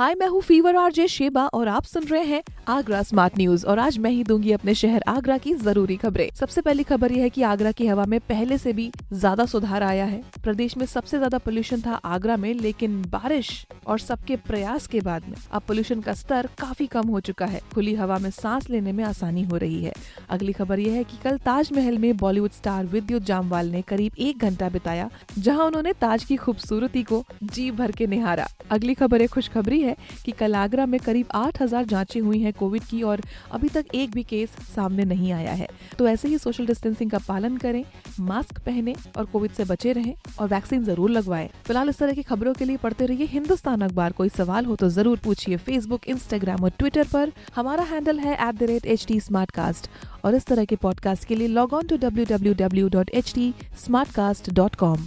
[0.00, 3.78] हाय, मैं हूँ fever RJ Sheba और आप सुन रहे हैं आगरा स्मार्ट न्यूज़। और
[3.78, 7.30] आज मैं ही दूँगी अपने शहर आगरा की ज़रूरी खबरें। सबसे पहली खबर यह है
[7.30, 11.16] कि आगरा की हवा में पहले से भी ज़्यादा सुधार आया है। प्रदेश में सबसे
[11.16, 16.00] ज़्यादा पोल्यूशन था आगरा में, लेकिन बारिश और सबके प्रयास के बाद में अब पोल्यूशन
[16.00, 19.56] का स्तर काफ़ी कम हो चुका है। खुली हवा में सांस लेने में आसानी हो
[19.56, 19.92] रही है।
[20.30, 24.38] अगली खबर यह है की कल ताजमहल में बॉलीवुड स्टार विद्युत जामवाल ने करीब एक
[24.38, 29.30] घंटा बिताया, जहाँ उन्होंने ताज की खूबसूरती को जी भर के निहारा। अगली खबर एक
[29.30, 29.89] खुशखबरी है
[30.24, 33.20] कि कल आगरा में करीब 8000 जांचें हुई हैं कोविड की और
[33.52, 37.18] अभी तक एक भी केस सामने नहीं आया है। तो ऐसे ही सोशल डिस्टेंसिंग का
[37.18, 37.84] पालन करें
[38.20, 42.22] मास्क पहने और कोविड से बचे रहें और वैक्सीन ज़रूर लगवाएँ। फ़िलहाल इस तरह की
[42.22, 46.64] खबरों के लिए पढ़ते रहिए हिंदुस्तान अखबार। कोई सवाल हो तो ज़रूर पूछिए फेसबुक इंस्टाग्राम
[46.64, 49.88] और ट्विटर पर। हमारा हैंडल है एट
[50.24, 53.32] और इस तरह के पॉडकास्ट के लिए log on to W W W dot H
[53.34, 53.52] T
[53.84, 55.06] smart cast dot com